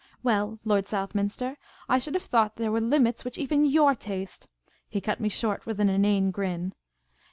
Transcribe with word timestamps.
Well, 0.23 0.57
Lord 0.65 0.87
Southminster, 0.87 1.59
I 1.87 1.99
should 1.99 2.15
have 2.15 2.23
thought 2.23 2.55
there 2.55 2.71
were 2.71 2.81
limits 2.81 3.23
which 3.23 3.37
evenjw^r 3.37 3.99
taste" 3.99 4.47
He 4.89 4.99
cut 4.99 5.19
me 5.19 5.29
short 5.29 5.67
with 5.67 5.79
an 5.79 5.89
inane 5.89 6.31
grin. 6.31 6.73